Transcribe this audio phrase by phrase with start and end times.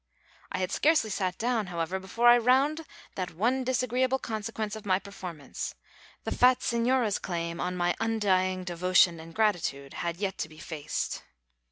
[0.51, 4.97] I had scarcely sat down, however, before I round that one disagreeable consequence of my
[4.97, 5.75] performance
[6.23, 11.21] the fat señora's claim on my undying devotion and gratitude had yet to be faced.